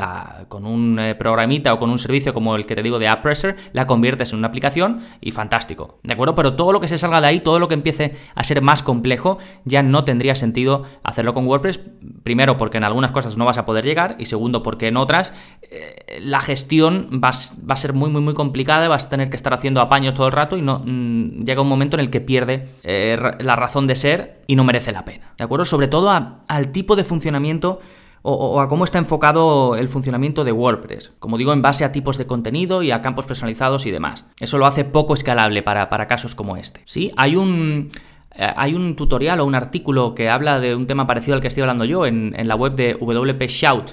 con 0.48 0.66
un 0.66 0.98
eh, 0.98 1.14
programita 1.14 1.72
o 1.72 1.80
con 1.80 1.92
un 1.92 2.00
servicio 2.00 2.34
como 2.34 2.56
el 2.56 2.66
que 2.66 2.76
te 2.76 2.82
digo 2.82 2.98
de 2.98 3.08
AppPressor, 3.08 3.58
la 3.74 3.86
conviertes 3.86 4.34
en 4.34 4.40
una 4.40 4.48
aplicación 4.48 5.02
y 5.22 5.30
fantástico. 5.30 6.00
¿De 6.02 6.14
acuerdo? 6.14 6.34
Pero 6.34 6.56
todo 6.56 6.74
lo 6.74 6.80
que 6.80 6.88
se 6.88 6.98
salga 6.98 7.22
de 7.22 7.28
ahí, 7.28 7.42
todo 7.42 7.60
lo 7.60 7.68
que 7.68 7.76
empiece 7.76 8.16
a 8.34 8.44
ser 8.44 8.64
más 8.64 8.82
complejo, 8.82 9.38
ya 9.66 9.84
no 9.84 10.04
tendría 10.04 10.34
sentido 10.34 10.84
hacerlo 11.04 11.36
con 11.36 11.46
WordPress. 11.46 11.80
Primero 12.24 12.58
porque 12.58 12.78
en 12.78 12.86
algunas 12.86 13.12
cosas 13.12 13.38
no 13.38 13.46
vas 13.46 13.60
a 13.60 13.66
poder 13.66 13.86
llegar 13.86 14.16
y 14.18 14.26
segundo 14.26 14.64
porque 14.64 14.79
que 14.80 14.88
en 14.88 14.98
otras 14.98 15.32
eh, 15.62 16.20
la 16.22 16.42
gestión 16.42 17.22
va, 17.24 17.30
a 17.30 17.76
ser 17.78 17.94
muy, 17.94 18.10
muy, 18.10 18.22
muy 18.22 18.34
complicada, 18.34 18.88
vas 18.88 19.06
a 19.06 19.10
tener 19.10 19.30
que 19.30 19.36
estar 19.36 19.54
haciendo 19.54 19.82
apaños 19.82 20.16
todo 20.16 20.26
el 20.26 20.34
rato 20.34 20.58
y 20.58 20.64
mm, 20.64 21.46
llega 21.46 21.62
un 21.62 21.70
momento 21.70 21.96
en 21.96 22.00
el 22.00 22.10
que 22.10 22.22
pierde 22.22 22.68
eh, 22.82 23.16
la 23.40 23.56
razón 23.56 23.86
de 23.86 23.96
ser 23.96 24.42
y 24.48 24.56
no 24.56 24.64
merece 24.64 24.92
la 24.92 25.06
pena. 25.06 25.34
¿De 25.38 25.44
acuerdo? 25.44 25.66
Sobre 25.66 25.88
todo 25.88 26.10
al 26.10 26.72
tipo 26.72 26.96
de 26.96 27.04
funcionamiento 27.04 27.80
o, 28.22 28.60
a 28.60 28.68
cómo 28.68 28.84
está 28.84 28.98
enfocado 28.98 29.76
el 29.76 29.88
funcionamiento 29.88 30.44
de 30.44 30.52
WordPress. 30.52 31.14
Como 31.20 31.38
digo, 31.38 31.54
en 31.54 31.62
base 31.62 31.86
a 31.86 31.92
tipos 31.92 32.18
de 32.18 32.28
contenido 32.28 32.84
y 32.84 32.92
a 32.92 33.02
campos 33.02 33.26
personalizados 33.26 33.86
y 33.86 33.92
demás. 33.92 34.26
Eso 34.40 34.58
lo 34.58 34.66
hace 34.66 34.84
poco 34.86 35.14
escalable 35.14 35.64
para, 35.64 36.08
casos 36.08 36.36
como 36.36 36.58
este. 36.58 36.82
¿Sí? 36.86 37.12
Hay 37.16 37.36
un 37.36 37.92
eh, 38.36 38.54
hay 38.56 38.74
un 38.74 38.96
tutorial 38.96 39.40
o 39.40 39.46
un 39.46 39.56
artículo 39.56 40.16
que 40.16 40.30
habla 40.30 40.60
de 40.60 40.76
un 40.76 40.88
tema 40.88 41.08
parecido 41.08 41.36
al 41.36 41.42
que 41.42 41.48
estoy 41.48 41.62
hablando 41.62 41.86
yo 41.86 42.06
en, 42.06 42.34
la 42.48 42.56
web 42.56 42.76
de 42.76 42.94
WP 42.94 43.48
Shout, 43.48 43.92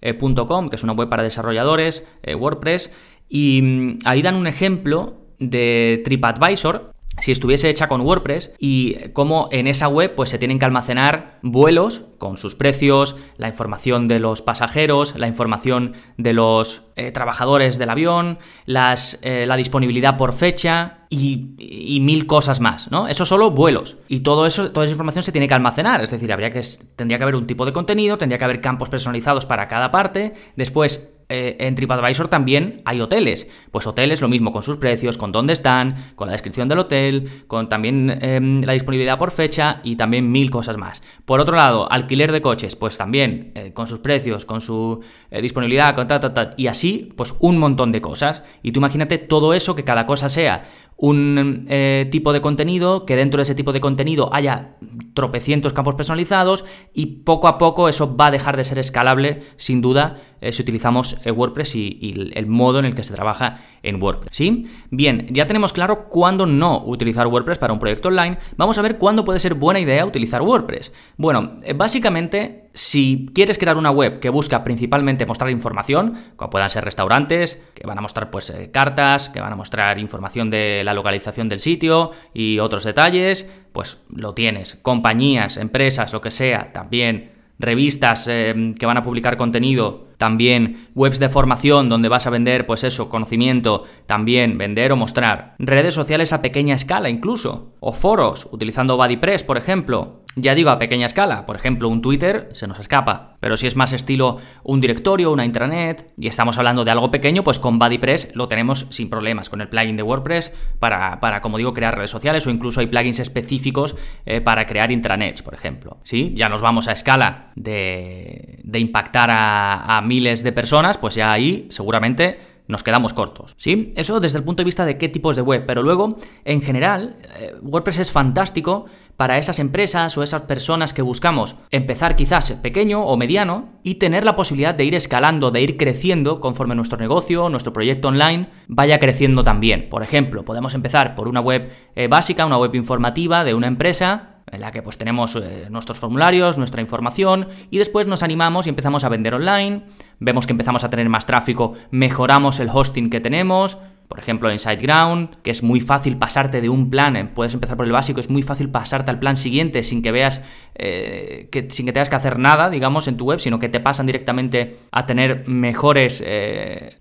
que 0.00 0.76
es 0.76 0.82
una 0.82 0.92
web 0.92 1.08
para 1.08 1.22
desarrolladores, 1.22 2.06
eh, 2.22 2.34
WordPress, 2.34 2.90
y 3.28 3.60
mm, 3.62 3.98
ahí 4.04 4.22
dan 4.22 4.36
un 4.36 4.46
ejemplo 4.46 5.14
de 5.38 6.02
TripAdvisor, 6.04 6.92
si 7.18 7.32
estuviese 7.32 7.68
hecha 7.68 7.88
con 7.88 8.02
WordPress 8.02 8.52
y 8.58 9.10
cómo 9.12 9.48
en 9.52 9.66
esa 9.66 9.88
web 9.88 10.14
pues 10.14 10.30
se 10.30 10.38
tienen 10.38 10.58
que 10.58 10.64
almacenar 10.64 11.38
vuelos 11.42 12.04
con 12.18 12.36
sus 12.36 12.54
precios, 12.54 13.16
la 13.36 13.48
información 13.48 14.08
de 14.08 14.18
los 14.18 14.42
pasajeros, 14.42 15.16
la 15.16 15.26
información 15.26 15.94
de 16.16 16.32
los 16.32 16.82
eh, 16.96 17.12
trabajadores 17.12 17.78
del 17.78 17.90
avión, 17.90 18.38
las, 18.64 19.18
eh, 19.22 19.44
la 19.46 19.56
disponibilidad 19.56 20.16
por 20.16 20.32
fecha 20.32 21.00
y, 21.10 21.98
mil 22.00 22.26
cosas 22.26 22.60
más, 22.60 22.90
¿no? 22.90 23.08
Eso 23.08 23.26
solo 23.26 23.50
vuelos. 23.50 23.96
Y 24.08 24.20
todo 24.20 24.46
eso, 24.46 24.70
toda 24.70 24.84
esa 24.84 24.92
información 24.92 25.22
se 25.22 25.32
tiene 25.32 25.48
que 25.48 25.54
almacenar, 25.54 26.02
es 26.02 26.10
decir, 26.10 26.32
habría 26.32 26.50
que, 26.50 26.62
tendría 26.94 27.18
que 27.18 27.24
haber 27.24 27.36
un 27.36 27.46
tipo 27.46 27.64
de 27.66 27.72
contenido, 27.72 28.18
tendría 28.18 28.38
que 28.38 28.44
haber 28.44 28.60
campos 28.60 28.88
personalizados 28.88 29.46
para 29.46 29.68
cada 29.68 29.90
parte, 29.90 30.34
después 30.56 31.15
eh, 31.28 31.56
en 31.58 31.74
TripAdvisor 31.74 32.28
también 32.28 32.82
hay 32.84 33.00
hoteles. 33.00 33.48
Pues 33.70 33.86
hoteles 33.86 34.20
lo 34.20 34.28
mismo, 34.28 34.52
con 34.52 34.62
sus 34.62 34.76
precios, 34.76 35.18
con 35.18 35.32
dónde 35.32 35.52
están, 35.52 36.12
con 36.14 36.26
la 36.26 36.32
descripción 36.32 36.68
del 36.68 36.78
hotel, 36.78 37.44
con 37.48 37.68
también 37.68 38.18
em, 38.22 38.62
la 38.62 38.74
disponibilidad 38.74 39.18
por 39.18 39.32
fecha 39.32 39.80
y 39.82 39.96
también 39.96 40.30
mil 40.30 40.50
cosas 40.50 40.76
más. 40.76 41.02
Por 41.24 41.40
otro 41.40 41.56
lado, 41.56 41.90
alquiler 41.90 42.30
de 42.30 42.40
coches, 42.40 42.76
pues 42.76 42.96
también 42.96 43.50
eh, 43.54 43.72
con 43.72 43.88
sus 43.88 43.98
precios, 43.98 44.44
con 44.44 44.60
su 44.60 45.00
eh, 45.30 45.42
disponibilidad, 45.42 45.94
con 45.96 46.06
ta, 46.06 46.20
ta, 46.20 46.54
y 46.56 46.68
así, 46.68 47.12
pues 47.16 47.34
un 47.40 47.58
montón 47.58 47.90
de 47.90 48.00
cosas. 48.00 48.42
Y 48.62 48.70
tú 48.70 48.78
imagínate 48.80 49.18
todo 49.18 49.52
eso, 49.52 49.74
que 49.74 49.84
cada 49.84 50.06
cosa 50.06 50.28
sea 50.28 50.62
un 50.96 51.66
eh, 51.68 52.08
tipo 52.10 52.32
de 52.32 52.40
contenido, 52.40 53.04
que 53.04 53.16
dentro 53.16 53.38
de 53.38 53.42
ese 53.42 53.54
tipo 53.54 53.72
de 53.72 53.80
contenido 53.80 54.32
haya 54.32 54.76
tropecientos 55.12 55.72
campos 55.72 55.94
personalizados 55.94 56.64
y 56.94 57.06
poco 57.24 57.48
a 57.48 57.58
poco 57.58 57.88
eso 57.88 58.16
va 58.16 58.26
a 58.26 58.30
dejar 58.30 58.56
de 58.56 58.64
ser 58.64 58.78
escalable, 58.78 59.42
sin 59.56 59.82
duda, 59.82 60.16
eh, 60.40 60.52
si 60.52 60.62
utilizamos 60.62 61.18
eh, 61.24 61.30
WordPress 61.30 61.76
y, 61.76 62.30
el 62.34 62.46
modo 62.46 62.78
en 62.78 62.86
el 62.86 62.94
que 62.94 63.02
se 63.02 63.14
trabaja 63.14 63.60
en 63.82 64.02
WordPress. 64.02 64.36
¿sí? 64.36 64.66
Bien, 64.90 65.26
ya 65.30 65.46
tenemos 65.46 65.74
claro 65.74 66.08
cuándo 66.08 66.46
no 66.46 66.82
utilizar 66.86 67.26
WordPress 67.26 67.58
para 67.58 67.74
un 67.74 67.78
proyecto 67.78 68.08
online. 68.08 68.38
Vamos 68.56 68.78
a 68.78 68.82
ver 68.82 68.96
cuándo 68.96 69.24
puede 69.24 69.38
ser 69.38 69.54
buena 69.54 69.80
idea 69.80 70.06
utilizar 70.06 70.40
WordPress. 70.40 70.92
Bueno, 71.18 71.58
básicamente 71.74 72.65
si 72.76 73.30
quieres 73.34 73.56
crear 73.56 73.78
una 73.78 73.90
web 73.90 74.20
que 74.20 74.28
busca 74.28 74.62
principalmente 74.62 75.24
mostrar 75.24 75.50
información, 75.50 76.14
como 76.36 76.50
puedan 76.50 76.68
ser 76.68 76.84
restaurantes, 76.84 77.62
que 77.74 77.86
van 77.86 77.96
a 77.96 78.02
mostrar 78.02 78.30
pues 78.30 78.50
eh, 78.50 78.70
cartas, 78.70 79.30
que 79.30 79.40
van 79.40 79.54
a 79.54 79.56
mostrar 79.56 79.98
información 79.98 80.50
de 80.50 80.82
la 80.84 80.92
localización 80.92 81.48
del 81.48 81.60
sitio 81.60 82.10
y 82.34 82.58
otros 82.58 82.84
detalles, 82.84 83.48
pues 83.72 84.02
lo 84.14 84.34
tienes. 84.34 84.76
Compañías, 84.82 85.56
empresas, 85.56 86.12
lo 86.12 86.20
que 86.20 86.30
sea, 86.30 86.70
también 86.72 87.32
revistas 87.58 88.26
eh, 88.28 88.74
que 88.78 88.84
van 88.84 88.98
a 88.98 89.02
publicar 89.02 89.38
contenido, 89.38 90.08
también 90.18 90.88
webs 90.94 91.18
de 91.18 91.30
formación 91.30 91.88
donde 91.88 92.10
vas 92.10 92.26
a 92.26 92.30
vender, 92.30 92.66
pues 92.66 92.84
eso, 92.84 93.08
conocimiento, 93.08 93.84
también 94.04 94.58
vender 94.58 94.92
o 94.92 94.96
mostrar. 94.96 95.54
Redes 95.58 95.94
sociales 95.94 96.34
a 96.34 96.42
pequeña 96.42 96.74
escala 96.74 97.08
incluso, 97.08 97.72
o 97.80 97.94
foros, 97.94 98.48
utilizando 98.52 98.98
BuddyPress, 98.98 99.44
por 99.44 99.56
ejemplo, 99.56 100.25
ya 100.38 100.54
digo 100.54 100.68
a 100.68 100.78
pequeña 100.78 101.06
escala, 101.06 101.46
por 101.46 101.56
ejemplo, 101.56 101.88
un 101.88 102.02
Twitter 102.02 102.50
se 102.52 102.66
nos 102.66 102.78
escapa, 102.78 103.38
pero 103.40 103.56
si 103.56 103.66
es 103.66 103.74
más 103.74 103.94
estilo 103.94 104.36
un 104.62 104.82
directorio, 104.82 105.32
una 105.32 105.46
intranet, 105.46 106.12
y 106.18 106.28
estamos 106.28 106.58
hablando 106.58 106.84
de 106.84 106.90
algo 106.90 107.10
pequeño, 107.10 107.42
pues 107.42 107.58
con 107.58 107.78
BuddyPress 107.78 108.36
lo 108.36 108.46
tenemos 108.46 108.86
sin 108.90 109.08
problemas, 109.08 109.48
con 109.48 109.62
el 109.62 109.68
plugin 109.68 109.96
de 109.96 110.02
WordPress 110.02 110.54
para, 110.78 111.20
para 111.20 111.40
como 111.40 111.56
digo, 111.56 111.72
crear 111.72 111.96
redes 111.96 112.10
sociales 112.10 112.46
o 112.46 112.50
incluso 112.50 112.80
hay 112.80 112.86
plugins 112.86 113.18
específicos 113.18 113.96
eh, 114.26 114.42
para 114.42 114.66
crear 114.66 114.92
intranets, 114.92 115.40
por 115.40 115.54
ejemplo. 115.54 115.98
¿Sí? 116.02 116.34
Ya 116.36 116.50
nos 116.50 116.60
vamos 116.60 116.86
a 116.88 116.92
escala 116.92 117.52
de, 117.54 118.60
impactar 118.74 119.30
a, 119.30 119.96
a 119.96 120.02
miles 120.02 120.42
de 120.42 120.52
personas, 120.52 120.98
pues 120.98 121.14
ya 121.14 121.32
ahí 121.32 121.66
seguramente 121.70 122.55
nos 122.68 122.82
quedamos 122.82 123.12
cortos. 123.12 123.54
¿Sí? 123.56 123.92
Eso 123.96 124.20
desde 124.20 124.38
el 124.38 124.44
punto 124.44 124.60
de 124.60 124.64
vista 124.64 124.84
de 124.84 124.98
qué 124.98 125.08
tipos 125.08 125.36
de 125.36 125.42
web, 125.42 125.64
pero 125.66 125.82
luego, 125.82 126.18
en 126.44 126.62
general, 126.62 127.16
eh, 127.38 127.54
WordPress 127.62 127.98
es 127.98 128.12
fantástico 128.12 128.86
para 129.16 129.38
esas 129.38 129.58
empresas 129.58 130.16
o 130.18 130.22
esas 130.22 130.42
personas 130.42 130.92
que 130.92 131.02
buscamos 131.02 131.56
empezar 131.70 132.16
quizás 132.16 132.52
pequeño 132.52 133.02
o 133.02 133.16
mediano 133.16 133.70
y 133.82 133.94
tener 133.94 134.24
la 134.24 134.36
posibilidad 134.36 134.74
de 134.74 134.84
ir 134.84 134.94
escalando, 134.94 135.50
de 135.50 135.62
ir 135.62 135.76
creciendo 135.76 136.40
conforme 136.40 136.74
nuestro 136.74 136.98
negocio, 136.98 137.48
nuestro 137.48 137.72
proyecto 137.72 138.08
online 138.08 138.48
vaya 138.68 138.98
creciendo 138.98 139.42
también. 139.42 139.88
Por 139.88 140.02
ejemplo, 140.02 140.44
podemos 140.44 140.74
empezar 140.74 141.14
por 141.14 141.28
una 141.28 141.40
web 141.40 141.70
eh, 141.94 142.08
básica, 142.08 142.44
una 142.44 142.58
web 142.58 142.74
informativa 142.74 143.42
de 143.44 143.54
una 143.54 143.68
empresa 143.68 144.35
en 144.50 144.60
la 144.60 144.70
que 144.70 144.82
pues 144.82 144.96
tenemos 144.96 145.36
eh, 145.36 145.66
nuestros 145.70 145.98
formularios, 145.98 146.56
nuestra 146.56 146.80
información 146.80 147.48
y 147.70 147.78
después 147.78 148.06
nos 148.06 148.22
animamos 148.22 148.66
y 148.66 148.70
empezamos 148.70 149.04
a 149.04 149.08
vender 149.08 149.34
online, 149.34 149.82
vemos 150.20 150.46
que 150.46 150.52
empezamos 150.52 150.84
a 150.84 150.90
tener 150.90 151.08
más 151.08 151.26
tráfico, 151.26 151.74
mejoramos 151.90 152.60
el 152.60 152.70
hosting 152.72 153.10
que 153.10 153.20
tenemos, 153.20 153.78
por 154.06 154.20
ejemplo 154.20 154.48
en 154.48 154.60
SiteGround, 154.60 155.42
que 155.42 155.50
es 155.50 155.64
muy 155.64 155.80
fácil 155.80 156.16
pasarte 156.16 156.60
de 156.60 156.68
un 156.68 156.90
plan, 156.90 157.16
eh, 157.16 157.24
puedes 157.24 157.54
empezar 157.54 157.76
por 157.76 157.86
el 157.86 157.92
básico, 157.92 158.20
es 158.20 158.30
muy 158.30 158.42
fácil 158.42 158.70
pasarte 158.70 159.10
al 159.10 159.18
plan 159.18 159.36
siguiente 159.36 159.82
sin 159.82 160.00
que 160.00 160.12
veas, 160.12 160.42
eh, 160.76 161.48
que, 161.50 161.68
sin 161.70 161.86
que 161.86 161.92
tengas 161.92 162.08
que 162.08 162.16
hacer 162.16 162.38
nada, 162.38 162.70
digamos, 162.70 163.08
en 163.08 163.16
tu 163.16 163.24
web, 163.24 163.40
sino 163.40 163.58
que 163.58 163.68
te 163.68 163.80
pasan 163.80 164.06
directamente 164.06 164.78
a 164.92 165.06
tener 165.06 165.48
mejores 165.48 166.22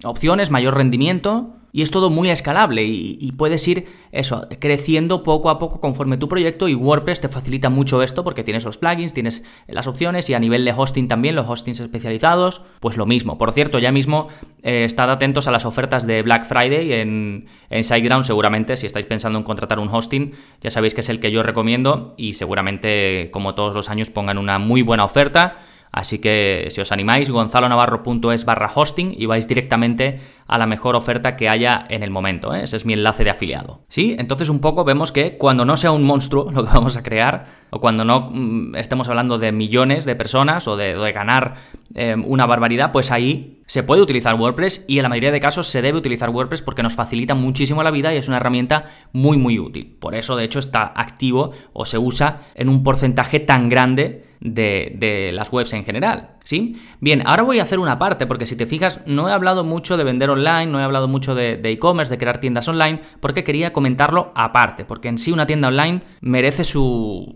opciones, 0.03 0.49
mayor 0.49 0.75
rendimiento. 0.75 1.57
Y 1.75 1.81
es 1.81 1.91
todo 1.91 2.09
muy 2.09 2.29
escalable 2.29 2.85
y, 2.85 3.33
puedes 3.33 3.67
ir 3.67 3.83
eso, 4.13 4.47
creciendo 4.61 5.23
poco 5.23 5.49
a 5.49 5.59
poco 5.59 5.81
conforme 5.81 6.15
tu 6.15 6.29
proyecto 6.29 6.69
y 6.69 6.73
WordPress 6.73 7.19
te 7.19 7.27
facilita 7.27 7.69
mucho 7.69 8.01
esto 8.01 8.23
porque 8.23 8.45
tienes 8.45 8.63
los 8.63 8.77
plugins, 8.77 9.13
tienes 9.13 9.43
las 9.67 9.85
opciones 9.85 10.29
y 10.29 10.35
a 10.35 10.39
nivel 10.39 10.63
de 10.63 10.71
hosting 10.71 11.09
también, 11.09 11.35
los 11.35 11.49
hostings 11.49 11.81
especializados, 11.81 12.61
pues 12.79 12.95
lo 12.95 13.05
mismo. 13.05 13.37
Por 13.37 13.51
cierto, 13.51 13.77
ya 13.77 13.91
mismo 13.91 14.29
eh, 14.63 14.85
estad 14.85 15.11
atentos 15.11 15.49
a 15.49 15.51
las 15.51 15.65
ofertas 15.65 16.07
de 16.07 16.21
Black 16.21 16.45
Friday 16.45 16.93
en, 16.93 17.47
en 17.69 17.83
SiteGround 17.83 18.23
seguramente, 18.23 18.77
si 18.77 18.87
estáis 18.87 19.05
pensando 19.05 19.37
en 19.37 19.43
contratar 19.43 19.77
un 19.77 19.89
hosting, 19.89 20.31
ya 20.61 20.71
sabéis 20.71 20.93
que 20.93 21.01
es 21.01 21.09
el 21.09 21.19
que 21.19 21.29
yo 21.29 21.43
recomiendo 21.43 22.13
y 22.15 22.35
seguramente 22.35 23.29
como 23.33 23.53
todos 23.53 23.75
los 23.75 23.89
años 23.89 24.09
pongan 24.09 24.37
una 24.37 24.59
muy 24.59 24.81
buena 24.81 25.03
oferta. 25.03 25.57
Así 25.95 26.19
que 26.19 26.67
si 26.71 26.81
os 26.81 26.91
animáis, 26.91 27.31
gonzalonavarro.es 27.31 28.43
barra 28.43 28.69
hosting 28.75 29.15
y 29.17 29.27
vais 29.27 29.47
directamente 29.47 30.19
a 30.45 30.57
la 30.57 30.67
mejor 30.67 30.93
oferta 30.93 31.37
que 31.37 31.47
haya 31.47 31.85
en 31.87 32.03
el 32.03 32.11
momento. 32.11 32.53
¿eh? 32.53 32.63
Ese 32.63 32.75
es 32.75 32.85
mi 32.85 32.91
enlace 32.91 33.23
de 33.23 33.29
afiliado. 33.29 33.79
¿Sí? 33.87 34.13
Entonces 34.19 34.49
un 34.49 34.59
poco 34.59 34.83
vemos 34.83 35.13
que 35.13 35.35
cuando 35.35 35.63
no 35.63 35.77
sea 35.77 35.93
un 35.93 36.03
monstruo 36.03 36.51
lo 36.53 36.65
que 36.65 36.73
vamos 36.73 36.97
a 36.97 37.03
crear, 37.03 37.45
o 37.69 37.79
cuando 37.79 38.03
no 38.03 38.29
mm, 38.29 38.75
estemos 38.75 39.07
hablando 39.07 39.39
de 39.39 39.53
millones 39.53 40.03
de 40.03 40.17
personas 40.17 40.67
o 40.67 40.75
de, 40.75 40.95
ganar 41.13 41.55
em, 41.93 42.25
una 42.27 42.45
barbaridad, 42.45 42.91
pues 42.91 43.09
ahí 43.09 43.61
se 43.65 43.81
puede 43.81 44.01
utilizar 44.01 44.35
WordPress 44.35 44.83
y 44.89 44.97
en 44.97 45.03
la 45.03 45.09
mayoría 45.09 45.31
de 45.31 45.39
casos 45.39 45.67
se 45.67 45.81
debe 45.81 45.97
utilizar 45.97 46.29
WordPress 46.29 46.61
porque 46.61 46.83
nos 46.83 46.95
facilita 46.95 47.35
muchísimo 47.35 47.83
la 47.83 47.91
vida 47.91 48.13
y 48.13 48.17
es 48.17 48.27
una 48.27 48.35
herramienta 48.35 48.83
muy 49.13 49.37
muy 49.37 49.59
útil. 49.59 49.95
Por 49.97 50.13
eso 50.13 50.35
de 50.35 50.43
hecho 50.43 50.59
está 50.59 50.91
activo 50.93 51.51
o 51.71 51.85
se 51.85 51.97
usa 51.97 52.41
en 52.53 52.67
un 52.67 52.83
porcentaje 52.83 53.39
tan 53.39 53.69
grande 53.69 54.24
de, 54.39 55.31
las 55.33 55.51
webs 55.51 55.73
en 55.73 55.85
general. 55.85 56.31
¿Sí? 56.43 56.79
Bien, 56.99 57.23
ahora 57.25 57.43
voy 57.43 57.59
a 57.59 57.63
hacer 57.63 57.79
una 57.79 57.97
parte, 57.97 58.27
porque 58.27 58.45
si 58.45 58.55
te 58.55 58.65
fijas, 58.65 58.99
no 59.05 59.29
he 59.29 59.31
hablado 59.31 59.63
mucho 59.63 59.97
de 59.97 60.03
vender 60.03 60.29
online, 60.29 60.67
no 60.67 60.79
he 60.79 60.83
hablado 60.83 61.07
mucho 61.07 61.33
de 61.33 61.59
e-commerce, 61.63 62.11
de, 62.11 62.17
crear 62.17 62.39
tiendas 62.39 62.67
online, 62.67 63.01
porque 63.19 63.43
quería 63.43 63.73
comentarlo 63.73 64.31
aparte, 64.35 64.85
porque 64.85 65.07
en 65.07 65.17
sí 65.17 65.31
una 65.31 65.47
tienda 65.47 65.69
online 65.69 66.01
merece 66.21 66.63
su, 66.63 67.35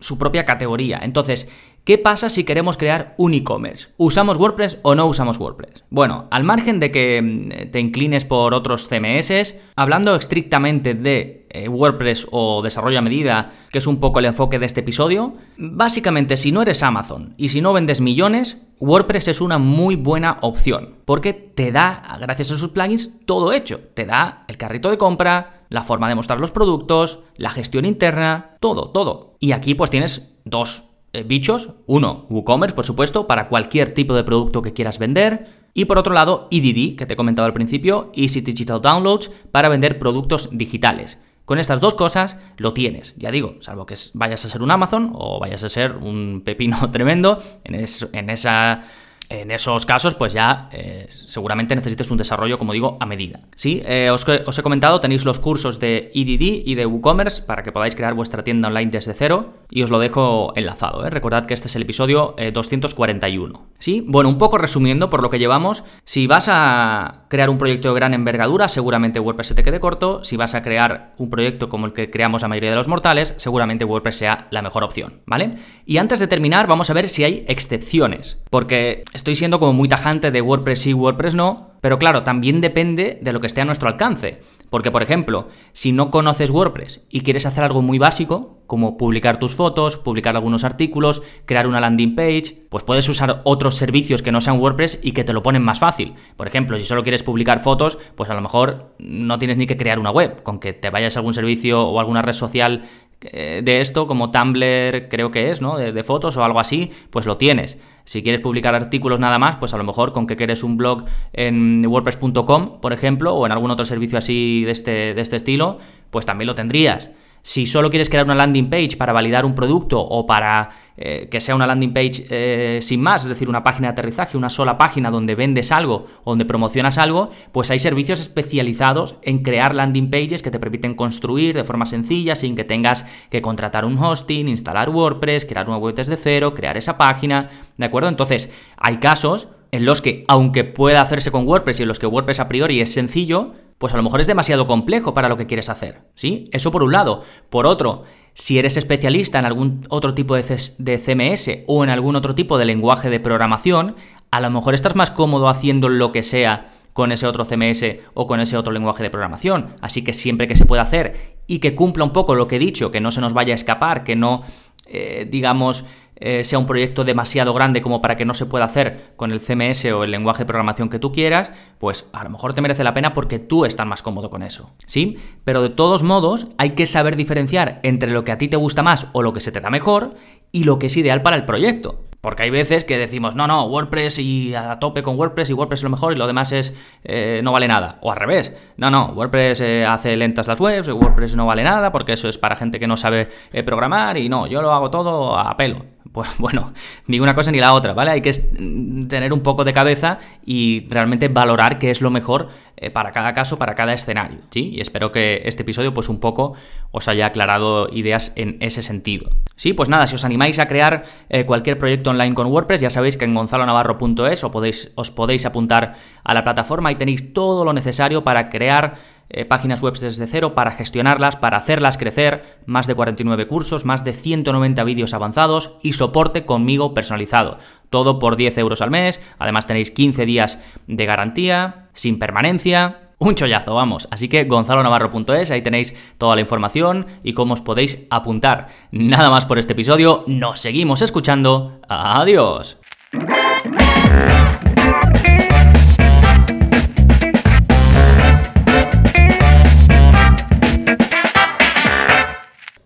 su 0.00 0.18
propia 0.18 0.44
categoría. 0.44 1.00
Entonces, 1.02 1.48
¿Qué 1.84 1.98
pasa 1.98 2.30
si 2.30 2.44
queremos 2.44 2.78
crear 2.78 3.14
un 3.18 3.34
e-commerce? 3.34 3.88
¿Usamos 3.98 4.38
WordPress 4.38 4.78
o 4.80 4.94
no 4.94 5.04
usamos 5.04 5.36
WordPress? 5.36 5.84
Bueno, 5.90 6.28
al 6.30 6.42
margen 6.42 6.80
de 6.80 6.90
que 6.90 7.20
mm, 7.20 7.70
te 7.72 7.78
inclines 7.78 8.24
por 8.24 8.54
otros 8.54 8.88
CMS, 8.88 9.54
hablando 9.76 10.16
estrictamente 10.16 10.94
de 10.94 11.46
eh, 11.50 11.68
WordPress 11.68 12.28
o 12.30 12.62
desarrollo 12.62 13.00
a 13.00 13.02
medida, 13.02 13.52
que 13.70 13.76
es 13.76 13.86
un 13.86 14.00
poco 14.00 14.18
el 14.18 14.24
enfoque 14.24 14.58
de 14.58 14.64
este 14.64 14.80
episodio, 14.80 15.34
básicamente 15.58 16.38
si 16.38 16.52
no 16.52 16.62
eres 16.62 16.82
Amazon 16.82 17.34
y 17.36 17.50
si 17.50 17.60
no 17.60 17.74
vendes 17.74 18.00
millones, 18.00 18.62
WordPress 18.80 19.28
es 19.28 19.42
una 19.42 19.58
muy 19.58 19.96
buena 19.96 20.38
opción, 20.40 20.94
porque 21.04 21.34
te 21.34 21.70
da, 21.70 22.16
gracias 22.18 22.50
a 22.50 22.56
sus 22.56 22.70
plugins, 22.70 23.26
todo 23.26 23.52
hecho. 23.52 23.80
Te 23.92 24.06
da 24.06 24.46
el 24.48 24.56
carrito 24.56 24.88
de 24.88 24.96
compra, 24.96 25.66
la 25.68 25.82
forma 25.82 26.08
de 26.08 26.14
mostrar 26.14 26.40
los 26.40 26.50
productos, 26.50 27.18
la 27.36 27.50
gestión 27.50 27.84
interna, 27.84 28.56
todo, 28.60 28.88
todo. 28.88 29.36
Y 29.38 29.52
aquí 29.52 29.74
pues 29.74 29.90
tienes 29.90 30.34
dos 30.46 30.93
bichos. 31.22 31.70
Uno, 31.86 32.26
WooCommerce, 32.28 32.74
por 32.74 32.84
supuesto, 32.84 33.26
para 33.26 33.48
cualquier 33.48 33.94
tipo 33.94 34.14
de 34.14 34.24
producto 34.24 34.62
que 34.62 34.72
quieras 34.72 34.98
vender. 34.98 35.64
Y 35.74 35.84
por 35.84 35.98
otro 35.98 36.14
lado, 36.14 36.48
EDD, 36.50 36.96
que 36.96 37.06
te 37.06 37.14
he 37.14 37.16
comentado 37.16 37.46
al 37.46 37.52
principio, 37.52 38.10
Easy 38.14 38.40
Digital 38.40 38.80
Downloads, 38.80 39.30
para 39.50 39.68
vender 39.68 39.98
productos 39.98 40.50
digitales. 40.52 41.18
Con 41.44 41.58
estas 41.58 41.80
dos 41.80 41.94
cosas 41.94 42.38
lo 42.56 42.72
tienes, 42.72 43.14
ya 43.18 43.30
digo, 43.30 43.56
salvo 43.60 43.84
que 43.84 43.96
vayas 44.14 44.44
a 44.46 44.48
ser 44.48 44.62
un 44.62 44.70
Amazon 44.70 45.10
o 45.14 45.38
vayas 45.38 45.62
a 45.62 45.68
ser 45.68 45.96
un 45.96 46.40
pepino 46.42 46.90
tremendo 46.92 47.42
en, 47.64 47.74
en 47.74 48.30
esa 48.30 48.84
en 49.28 49.50
esos 49.50 49.86
casos, 49.86 50.14
pues 50.14 50.32
ya 50.32 50.68
eh, 50.72 51.06
seguramente 51.08 51.74
necesites 51.74 52.10
un 52.10 52.16
desarrollo, 52.16 52.58
como 52.58 52.72
digo, 52.72 52.96
a 53.00 53.06
medida. 53.06 53.40
Sí, 53.54 53.82
eh, 53.84 54.10
os, 54.10 54.26
he 54.28 54.62
comentado, 54.62 55.00
tenéis 55.00 55.24
los 55.24 55.40
cursos 55.40 55.80
de 55.80 56.10
EDD 56.14 56.66
y 56.66 56.74
de 56.74 56.86
WooCommerce 56.86 57.42
para 57.42 57.62
que 57.62 57.72
podáis 57.72 57.94
crear 57.94 58.14
vuestra 58.14 58.44
tienda 58.44 58.68
online 58.68 58.90
desde 58.90 59.14
cero 59.14 59.54
y 59.70 59.82
os 59.82 59.90
lo 59.90 59.98
dejo 59.98 60.52
enlazado. 60.56 61.06
¿eh? 61.06 61.10
Recordad 61.10 61.46
que 61.46 61.54
este 61.54 61.68
es 61.68 61.76
el 61.76 61.82
episodio 61.82 62.34
241. 62.52 63.66
Sí, 63.78 64.04
bueno, 64.06 64.28
un 64.28 64.38
poco 64.38 64.58
resumiendo 64.58 65.10
por 65.10 65.22
lo 65.22 65.30
que 65.30 65.38
llevamos, 65.38 65.84
si 66.04 66.26
vas 66.26 66.48
a 66.50 67.24
crear 67.28 67.50
un 67.50 67.58
proyecto 67.58 67.88
de 67.88 67.94
gran 67.94 68.14
envergadura, 68.14 68.68
seguramente 68.68 69.20
WordPress 69.20 69.48
se 69.48 69.54
te 69.54 69.62
quede 69.62 69.80
corto. 69.80 70.22
Si 70.24 70.36
vas 70.36 70.54
a 70.54 70.62
crear 70.62 71.14
un 71.18 71.30
proyecto 71.30 71.68
como 71.68 71.86
el 71.86 71.92
que 71.92 72.10
creamos 72.10 72.42
la 72.42 72.48
mayoría 72.48 72.70
de 72.70 72.76
los 72.76 72.88
mortales, 72.88 73.34
seguramente 73.36 73.84
WordPress 73.84 74.16
sea 74.16 74.48
la 74.50 74.62
mejor 74.62 74.84
opción, 74.84 75.20
¿vale? 75.26 75.56
Y 75.86 75.98
antes 75.98 76.20
de 76.20 76.26
terminar, 76.26 76.66
vamos 76.66 76.90
a 76.90 76.94
ver 76.94 77.08
si 77.08 77.24
hay 77.24 77.44
excepciones, 77.48 78.42
porque 78.50 79.02
Estoy 79.14 79.36
siendo 79.36 79.60
como 79.60 79.72
muy 79.72 79.88
tajante 79.88 80.32
de 80.32 80.42
WordPress 80.42 80.80
sí, 80.80 80.92
WordPress 80.92 81.36
no, 81.36 81.70
pero 81.80 82.00
claro, 82.00 82.24
también 82.24 82.60
depende 82.60 83.20
de 83.22 83.32
lo 83.32 83.40
que 83.40 83.46
esté 83.46 83.60
a 83.60 83.64
nuestro 83.64 83.88
alcance. 83.88 84.40
Porque, 84.70 84.90
por 84.90 85.04
ejemplo, 85.04 85.46
si 85.72 85.92
no 85.92 86.10
conoces 86.10 86.50
WordPress 86.50 87.02
y 87.10 87.20
quieres 87.20 87.46
hacer 87.46 87.62
algo 87.62 87.80
muy 87.80 87.98
básico, 87.98 88.58
como 88.66 88.96
publicar 88.96 89.38
tus 89.38 89.54
fotos, 89.54 89.98
publicar 89.98 90.34
algunos 90.34 90.64
artículos, 90.64 91.22
crear 91.44 91.68
una 91.68 91.78
landing 91.78 92.16
page, 92.16 92.64
pues 92.68 92.82
puedes 92.82 93.08
usar 93.08 93.40
otros 93.44 93.76
servicios 93.76 94.20
que 94.20 94.32
no 94.32 94.40
sean 94.40 94.58
WordPress 94.58 94.98
y 95.00 95.12
que 95.12 95.22
te 95.22 95.32
lo 95.32 95.44
ponen 95.44 95.62
más 95.62 95.78
fácil. 95.78 96.14
Por 96.34 96.48
ejemplo, 96.48 96.76
si 96.76 96.84
solo 96.84 97.04
quieres 97.04 97.22
publicar 97.22 97.60
fotos, 97.60 97.98
pues 98.16 98.28
a 98.30 98.34
lo 98.34 98.40
mejor 98.40 98.96
no 98.98 99.38
tienes 99.38 99.58
ni 99.58 99.68
que 99.68 99.76
crear 99.76 100.00
una 100.00 100.10
web. 100.10 100.42
Con 100.42 100.58
que 100.58 100.72
te 100.72 100.90
vayas 100.90 101.16
a 101.16 101.20
algún 101.20 101.34
servicio 101.34 101.86
o 101.86 102.00
alguna 102.00 102.22
red 102.22 102.32
social 102.32 102.82
eh, 103.20 103.62
de 103.64 103.80
esto, 103.80 104.06
como 104.06 104.30
Tumblr 104.30 105.08
creo 105.08 105.30
que 105.30 105.50
es, 105.50 105.60
¿no? 105.62 105.78
De, 105.78 106.02
fotos 106.02 106.36
o 106.36 106.44
algo 106.44 106.60
así, 106.60 106.90
pues 107.10 107.26
lo 107.26 107.36
tienes. 107.36 107.78
Si 108.04 108.22
quieres 108.22 108.40
publicar 108.40 108.74
artículos 108.74 109.18
nada 109.18 109.38
más, 109.38 109.56
pues 109.56 109.72
a 109.72 109.78
lo 109.78 109.84
mejor 109.84 110.12
con 110.12 110.26
que 110.26 110.36
quieres 110.36 110.62
un 110.62 110.76
blog 110.76 111.04
en 111.32 111.86
wordpress.com, 111.86 112.80
por 112.80 112.92
ejemplo, 112.92 113.34
o 113.34 113.46
en 113.46 113.52
algún 113.52 113.70
otro 113.70 113.86
servicio 113.86 114.18
así 114.18 114.64
de 114.64 114.72
este, 114.72 115.14
de 115.14 115.20
este 115.20 115.36
estilo, 115.36 115.78
pues 116.10 116.26
también 116.26 116.46
lo 116.46 116.54
tendrías. 116.54 117.10
Si 117.46 117.66
solo 117.66 117.90
quieres 117.90 118.08
crear 118.08 118.24
una 118.24 118.34
landing 118.34 118.70
page 118.70 118.96
para 118.96 119.12
validar 119.12 119.44
un 119.44 119.54
producto 119.54 120.00
o 120.00 120.24
para 120.24 120.70
eh, 120.96 121.28
que 121.30 121.40
sea 121.40 121.54
una 121.54 121.66
landing 121.66 121.92
page 121.92 122.26
eh, 122.30 122.78
sin 122.80 123.02
más, 123.02 123.22
es 123.24 123.28
decir, 123.28 123.50
una 123.50 123.62
página 123.62 123.88
de 123.88 123.92
aterrizaje, 123.92 124.38
una 124.38 124.48
sola 124.48 124.78
página 124.78 125.10
donde 125.10 125.34
vendes 125.34 125.70
algo 125.70 126.06
o 126.24 126.30
donde 126.30 126.46
promocionas 126.46 126.96
algo, 126.96 127.28
pues 127.52 127.70
hay 127.70 127.78
servicios 127.78 128.18
especializados 128.18 129.16
en 129.20 129.42
crear 129.42 129.74
landing 129.74 130.08
pages 130.08 130.42
que 130.42 130.50
te 130.50 130.58
permiten 130.58 130.94
construir 130.94 131.54
de 131.54 131.64
forma 131.64 131.84
sencilla 131.84 132.34
sin 132.34 132.56
que 132.56 132.64
tengas 132.64 133.04
que 133.28 133.42
contratar 133.42 133.84
un 133.84 133.98
hosting, 133.98 134.48
instalar 134.48 134.88
WordPress, 134.88 135.44
crear 135.44 135.68
una 135.68 135.76
web 135.76 135.94
desde 135.94 136.16
cero, 136.16 136.54
crear 136.54 136.78
esa 136.78 136.96
página, 136.96 137.50
¿de 137.76 137.84
acuerdo? 137.84 138.08
Entonces, 138.08 138.50
hay 138.78 138.96
casos 138.96 139.48
en 139.74 139.84
los 139.84 140.00
que, 140.00 140.22
aunque 140.28 140.62
pueda 140.62 141.00
hacerse 141.00 141.32
con 141.32 141.48
WordPress 141.48 141.80
y 141.80 141.82
en 141.82 141.88
los 141.88 141.98
que 141.98 142.06
WordPress 142.06 142.38
a 142.38 142.46
priori 142.46 142.80
es 142.80 142.94
sencillo, 142.94 143.54
pues 143.78 143.92
a 143.92 143.96
lo 143.96 144.04
mejor 144.04 144.20
es 144.20 144.28
demasiado 144.28 144.68
complejo 144.68 145.14
para 145.14 145.28
lo 145.28 145.36
que 145.36 145.48
quieres 145.48 145.68
hacer, 145.68 146.02
¿sí? 146.14 146.48
Eso 146.52 146.70
por 146.70 146.84
un 146.84 146.92
lado. 146.92 147.22
Por 147.50 147.66
otro, 147.66 148.04
si 148.34 148.60
eres 148.60 148.76
especialista 148.76 149.40
en 149.40 149.46
algún 149.46 149.84
otro 149.88 150.14
tipo 150.14 150.36
de, 150.36 150.44
CMS 150.44 151.64
o 151.66 151.82
en 151.82 151.90
algún 151.90 152.14
otro 152.14 152.36
tipo 152.36 152.56
de 152.56 152.66
lenguaje 152.66 153.10
de 153.10 153.18
programación, 153.18 153.96
a 154.30 154.40
lo 154.40 154.48
mejor 154.48 154.74
estás 154.74 154.94
más 154.94 155.10
cómodo 155.10 155.48
haciendo 155.48 155.88
lo 155.88 156.12
que 156.12 156.22
sea 156.22 156.72
con 156.92 157.10
ese 157.10 157.26
otro 157.26 157.44
CMS 157.44 157.84
o 158.14 158.28
con 158.28 158.38
ese 158.38 158.56
otro 158.56 158.72
lenguaje 158.72 159.02
de 159.02 159.10
programación. 159.10 159.74
Así 159.80 160.04
que 160.04 160.12
siempre 160.12 160.46
que 160.46 160.54
se 160.54 160.66
pueda 160.66 160.82
hacer 160.82 161.34
y 161.48 161.58
que 161.58 161.74
cumpla 161.74 162.04
un 162.04 162.12
poco 162.12 162.36
lo 162.36 162.46
que 162.46 162.56
he 162.56 162.60
dicho, 162.60 162.92
que 162.92 163.00
no 163.00 163.10
se 163.10 163.20
nos 163.20 163.32
vaya 163.32 163.54
a 163.54 163.56
escapar, 163.56 164.04
que 164.04 164.14
no, 164.14 164.42
eh, 164.86 165.26
digamos, 165.28 165.84
eh, 166.16 166.44
sea 166.44 166.58
un 166.58 166.66
proyecto 166.66 167.04
demasiado 167.04 167.52
grande 167.54 167.82
como 167.82 168.00
para 168.00 168.16
que 168.16 168.24
no 168.24 168.34
se 168.34 168.46
pueda 168.46 168.64
hacer 168.64 169.12
con 169.16 169.32
el 169.32 169.40
CMS 169.40 169.84
o 169.86 170.04
el 170.04 170.10
lenguaje 170.10 170.44
de 170.44 170.46
programación 170.46 170.88
que 170.88 170.98
tú 170.98 171.12
quieras, 171.12 171.50
pues 171.78 172.08
a 172.12 172.24
lo 172.24 172.30
mejor 172.30 172.54
te 172.54 172.60
merece 172.60 172.84
la 172.84 172.94
pena 172.94 173.14
porque 173.14 173.38
tú 173.38 173.64
estás 173.64 173.86
más 173.86 174.02
cómodo 174.02 174.30
con 174.30 174.42
eso. 174.42 174.72
¿Sí? 174.86 175.16
Pero 175.44 175.62
de 175.62 175.70
todos 175.70 176.02
modos, 176.02 176.48
hay 176.58 176.70
que 176.70 176.86
saber 176.86 177.16
diferenciar 177.16 177.80
entre 177.82 178.12
lo 178.12 178.24
que 178.24 178.32
a 178.32 178.38
ti 178.38 178.48
te 178.48 178.56
gusta 178.56 178.82
más 178.82 179.08
o 179.12 179.22
lo 179.22 179.32
que 179.32 179.40
se 179.40 179.52
te 179.52 179.60
da 179.60 179.70
mejor 179.70 180.14
y 180.52 180.64
lo 180.64 180.78
que 180.78 180.86
es 180.86 180.96
ideal 180.96 181.22
para 181.22 181.36
el 181.36 181.44
proyecto. 181.44 182.04
Porque 182.24 182.44
hay 182.44 182.50
veces 182.50 182.84
que 182.84 182.96
decimos, 182.96 183.36
no, 183.36 183.46
no, 183.46 183.66
WordPress 183.66 184.18
y 184.18 184.54
a 184.54 184.78
tope 184.78 185.02
con 185.02 185.18
WordPress 185.18 185.50
y 185.50 185.52
WordPress 185.52 185.80
es 185.80 185.84
lo 185.84 185.90
mejor 185.90 186.14
y 186.14 186.16
lo 186.16 186.26
demás 186.26 186.52
es 186.52 186.74
eh, 187.04 187.42
no 187.44 187.52
vale 187.52 187.68
nada. 187.68 187.98
O 188.00 188.10
al 188.10 188.16
revés, 188.16 188.54
no, 188.78 188.90
no, 188.90 189.08
WordPress 189.08 189.60
eh, 189.60 189.84
hace 189.84 190.16
lentas 190.16 190.46
las 190.46 190.58
webs, 190.58 190.88
WordPress 190.88 191.36
no 191.36 191.44
vale 191.44 191.62
nada 191.62 191.92
porque 191.92 192.14
eso 192.14 192.26
es 192.30 192.38
para 192.38 192.56
gente 192.56 192.80
que 192.80 192.86
no 192.86 192.96
sabe 192.96 193.28
eh, 193.52 193.62
programar 193.62 194.16
y 194.16 194.30
no, 194.30 194.46
yo 194.46 194.62
lo 194.62 194.72
hago 194.72 194.90
todo 194.90 195.38
a 195.38 195.54
pelo. 195.58 195.84
Pues 196.14 196.30
bueno, 196.38 196.72
ni 197.08 197.18
una 197.18 197.34
cosa 197.34 197.50
ni 197.50 197.58
la 197.58 197.74
otra, 197.74 197.92
¿vale? 197.92 198.12
Hay 198.12 198.20
que 198.20 198.32
tener 198.32 199.32
un 199.32 199.40
poco 199.40 199.64
de 199.64 199.72
cabeza 199.72 200.20
y 200.46 200.86
realmente 200.88 201.26
valorar 201.26 201.80
qué 201.80 201.90
es 201.90 202.00
lo 202.02 202.10
mejor 202.10 202.50
para 202.92 203.10
cada 203.10 203.32
caso, 203.32 203.58
para 203.58 203.74
cada 203.74 203.94
escenario, 203.94 204.38
¿sí? 204.50 204.74
Y 204.74 204.80
espero 204.80 205.10
que 205.10 205.42
este 205.46 205.62
episodio 205.62 205.92
pues 205.92 206.08
un 206.08 206.20
poco 206.20 206.54
os 206.92 207.08
haya 207.08 207.26
aclarado 207.26 207.88
ideas 207.90 208.32
en 208.36 208.58
ese 208.60 208.84
sentido. 208.84 209.30
Sí, 209.56 209.72
pues 209.72 209.88
nada, 209.88 210.06
si 210.06 210.14
os 210.14 210.24
animáis 210.24 210.60
a 210.60 210.68
crear 210.68 211.04
cualquier 211.46 211.78
proyecto 211.78 212.12
online 212.14 212.34
con 212.34 212.46
WordPress, 212.46 212.80
ya 212.80 212.90
sabéis 212.90 213.16
que 213.16 213.24
en 213.24 213.34
gonzalonavarro.es 213.34 214.44
os 214.44 214.50
podéis, 214.50 214.92
os 214.94 215.10
podéis 215.10 215.46
apuntar 215.46 215.94
a 216.24 216.34
la 216.34 216.44
plataforma 216.44 216.90
y 216.90 216.96
tenéis 216.96 217.32
todo 217.32 217.64
lo 217.64 217.72
necesario 217.72 218.24
para 218.24 218.48
crear 218.48 218.94
eh, 219.30 219.44
páginas 219.44 219.80
web 219.80 219.94
desde 219.98 220.26
cero, 220.26 220.54
para 220.54 220.70
gestionarlas, 220.70 221.36
para 221.36 221.56
hacerlas 221.56 221.98
crecer, 221.98 222.60
más 222.66 222.86
de 222.86 222.94
49 222.94 223.46
cursos, 223.46 223.84
más 223.84 224.04
de 224.04 224.12
190 224.12 224.84
vídeos 224.84 225.14
avanzados 225.14 225.76
y 225.82 225.94
soporte 225.94 226.44
conmigo 226.44 226.94
personalizado. 226.94 227.58
Todo 227.90 228.18
por 228.18 228.36
10 228.36 228.58
euros 228.58 228.82
al 228.82 228.90
mes, 228.90 229.20
además 229.38 229.66
tenéis 229.66 229.90
15 229.90 230.26
días 230.26 230.58
de 230.86 231.06
garantía, 231.06 231.88
sin 231.94 232.18
permanencia, 232.18 233.03
un 233.18 233.34
chollazo, 233.34 233.74
vamos. 233.74 234.08
Así 234.10 234.28
que 234.28 234.44
gonzalonavarro.es, 234.44 235.50
ahí 235.50 235.62
tenéis 235.62 235.94
toda 236.18 236.34
la 236.34 236.40
información 236.40 237.06
y 237.22 237.32
cómo 237.32 237.54
os 237.54 237.62
podéis 237.62 238.06
apuntar. 238.10 238.68
Nada 238.90 239.30
más 239.30 239.46
por 239.46 239.58
este 239.58 239.72
episodio, 239.72 240.24
nos 240.26 240.60
seguimos 240.60 241.02
escuchando. 241.02 241.80
Adiós. 241.88 242.78